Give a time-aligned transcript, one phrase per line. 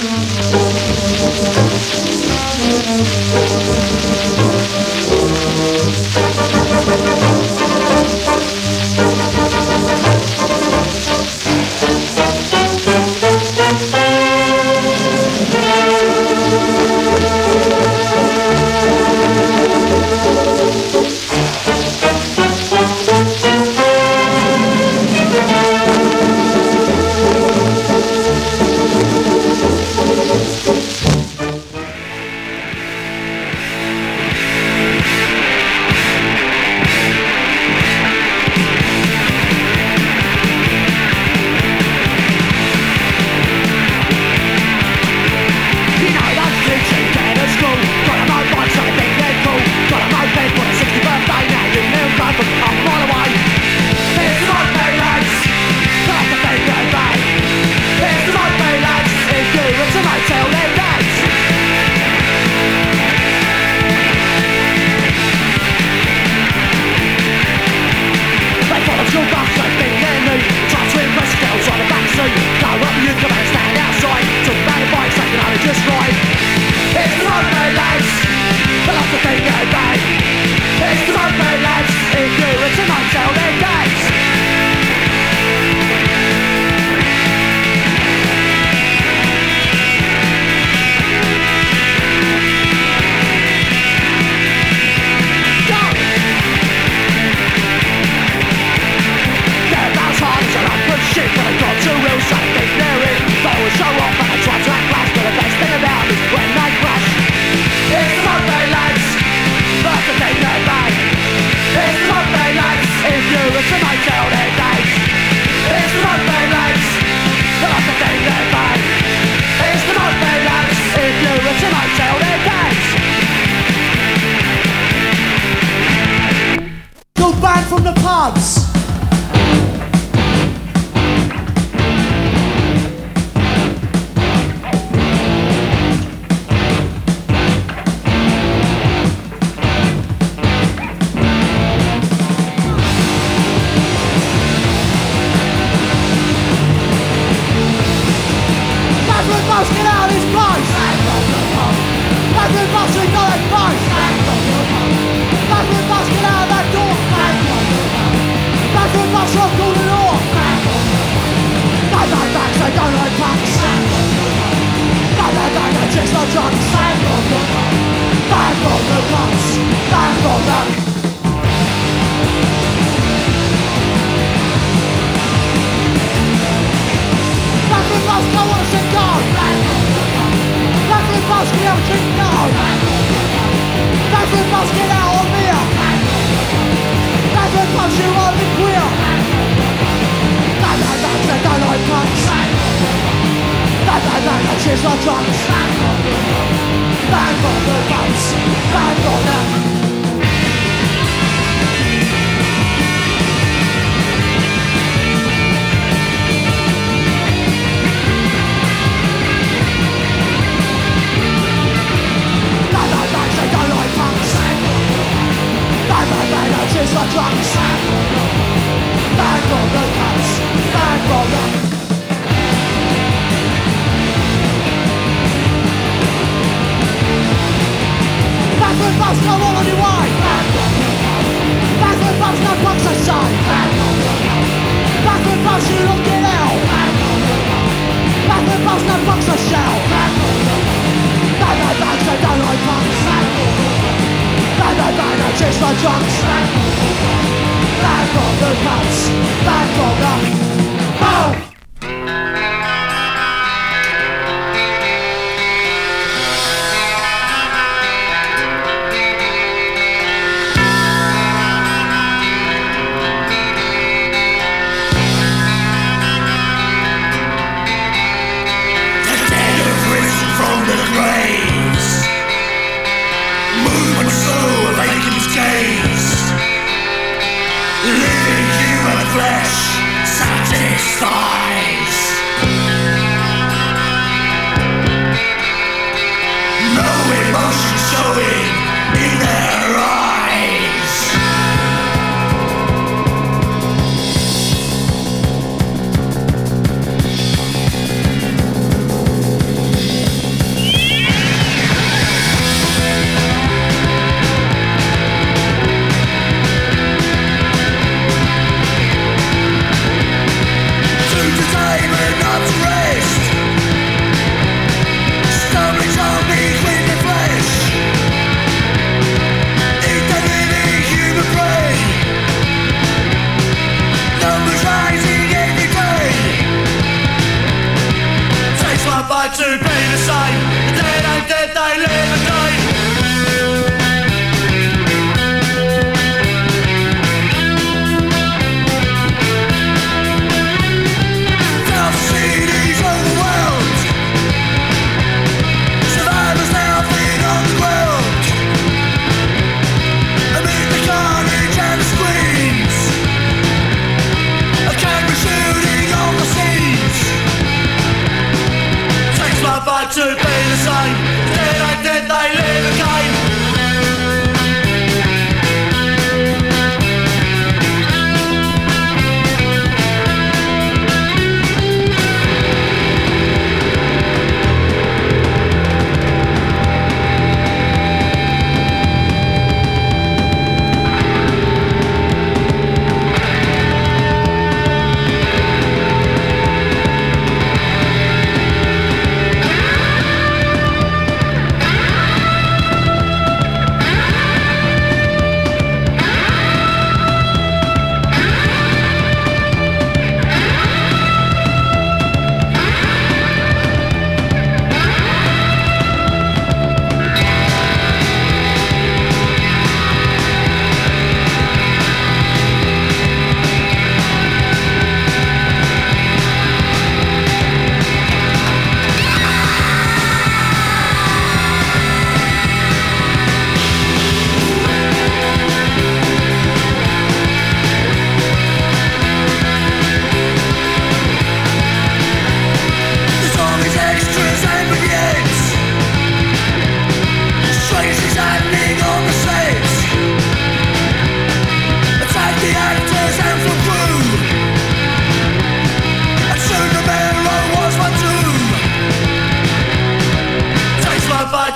[0.00, 0.37] flesh,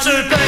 [0.05, 0.42] to.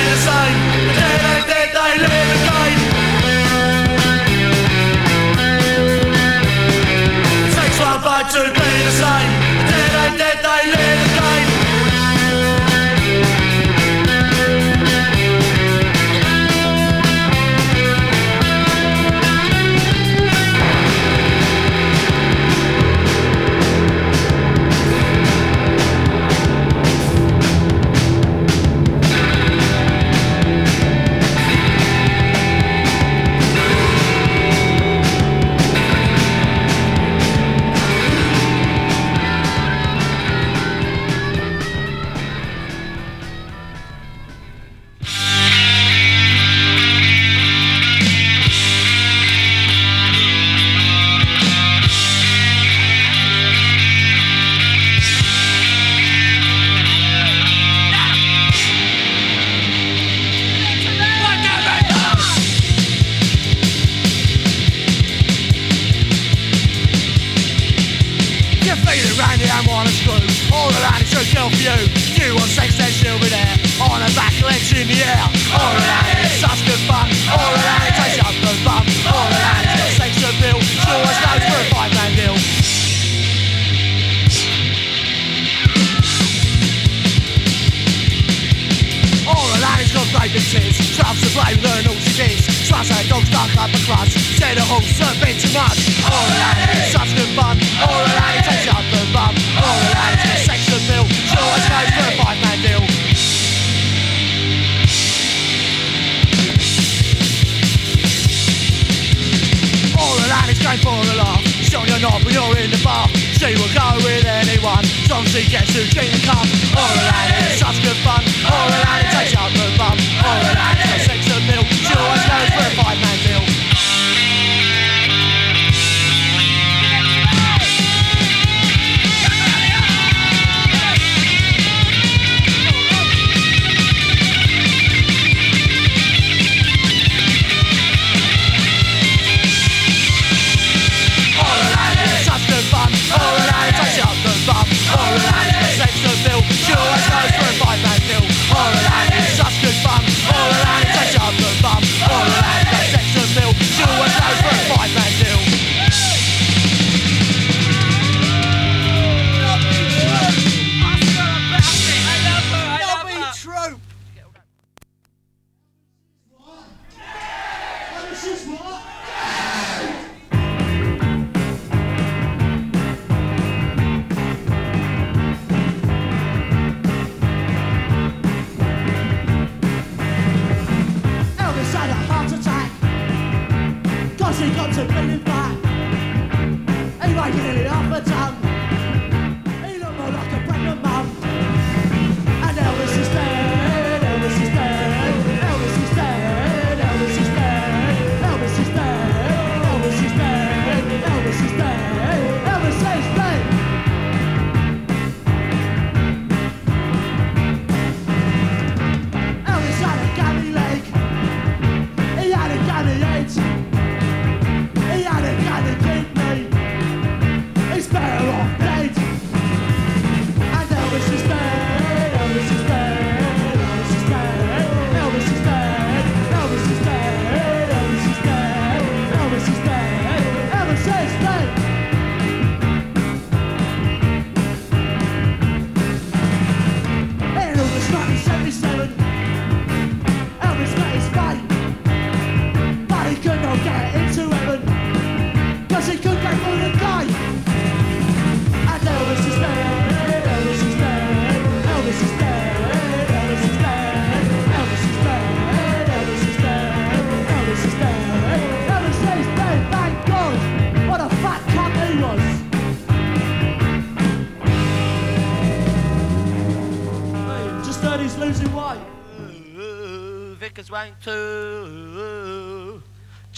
[115.55, 116.39] Yes, who drink the cup?
[116.75, 118.33] Alright, it's such good fun.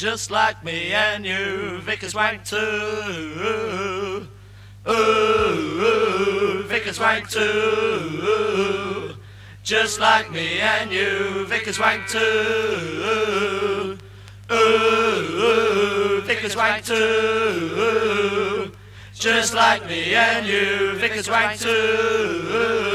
[0.07, 1.81] just like me and you.
[1.81, 2.57] Vicars wank too.
[4.89, 9.17] Ooh, ooh, Vicars wank too.
[9.65, 11.45] Just like me and you.
[11.47, 12.21] Vicars wank too.
[14.53, 18.71] Ooh, ooh, Vicars wank too.
[19.13, 20.95] Just like me and you.
[21.01, 22.86] Vicars wank too.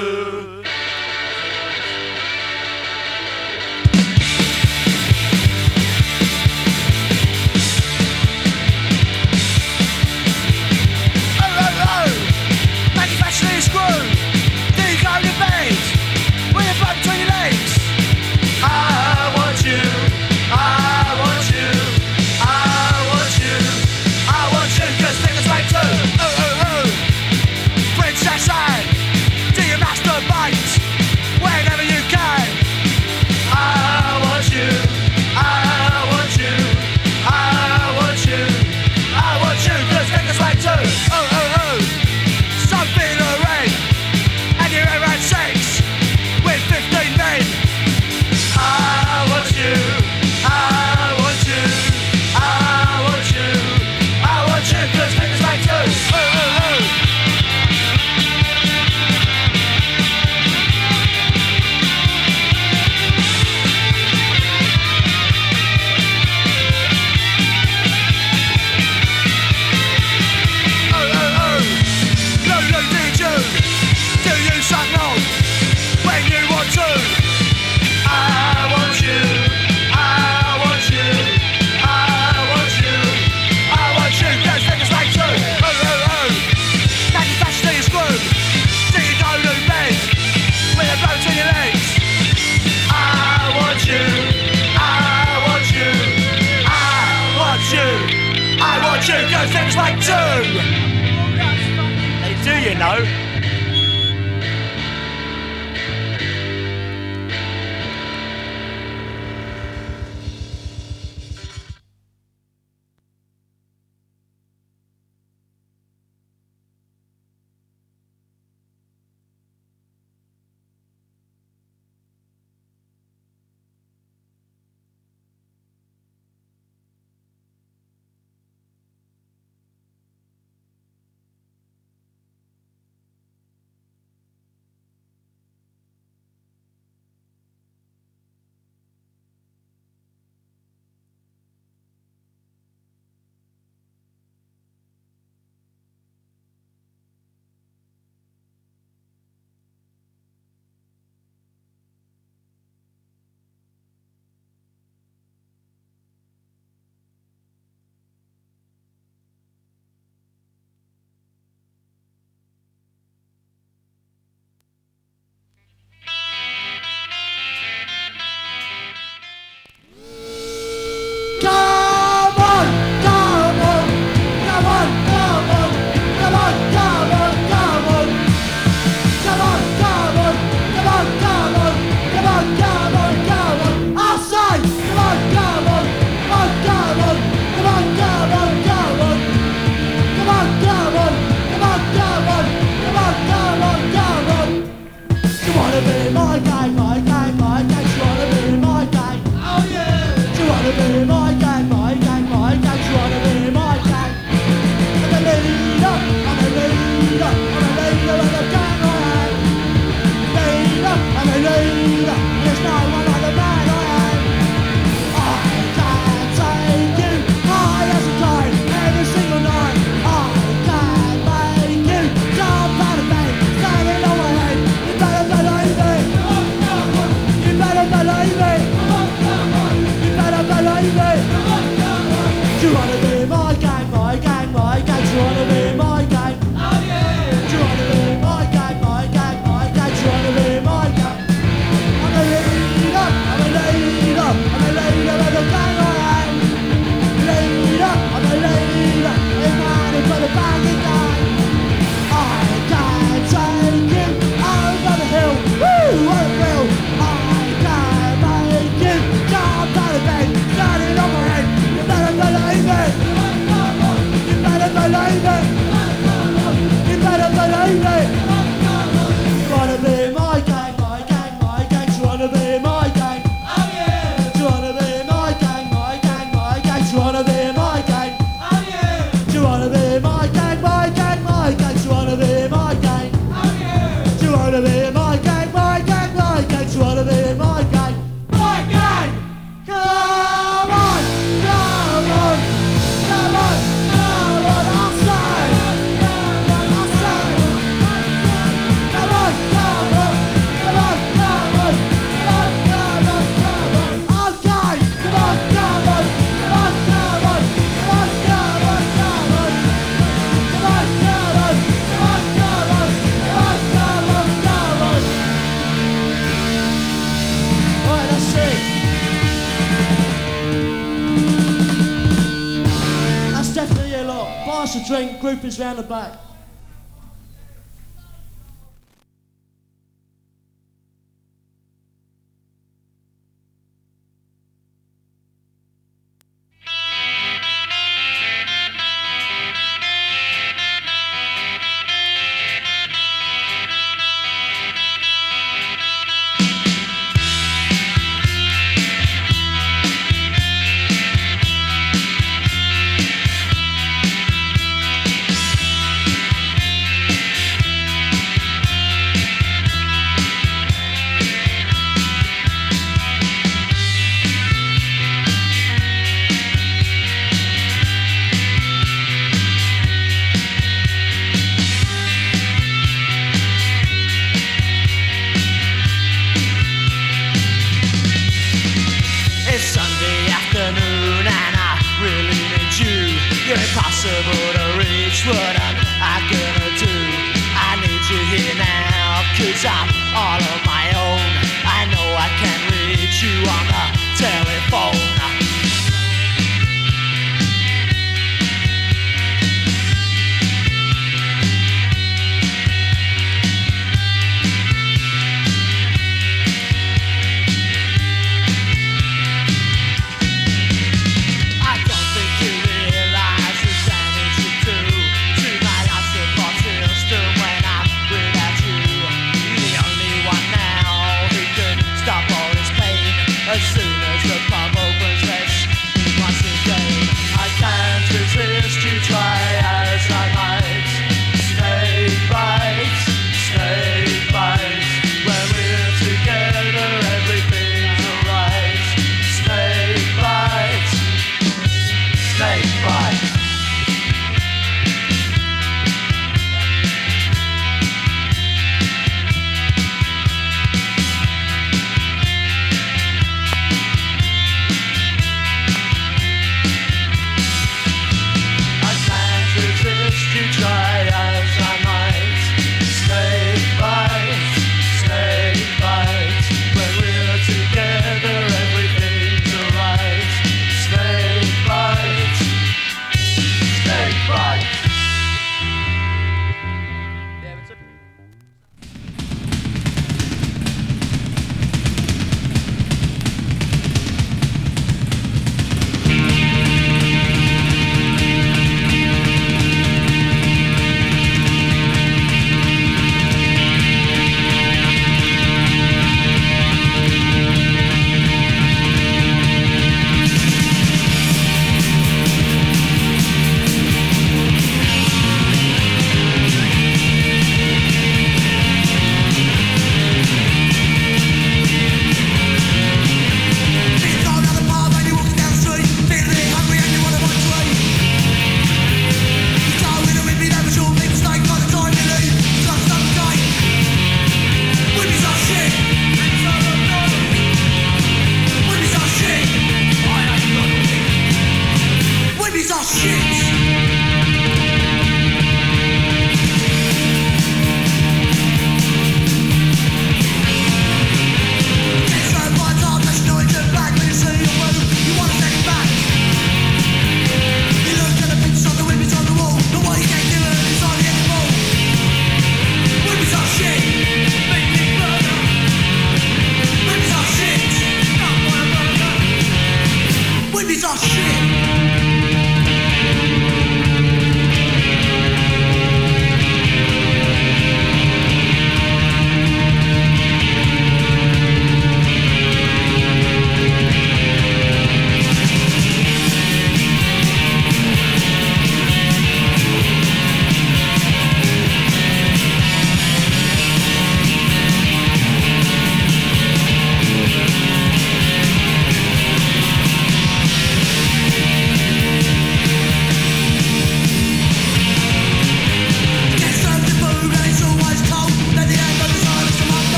[325.31, 326.30] Groupings round the back.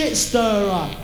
[0.00, 0.99] Shit Stirrer.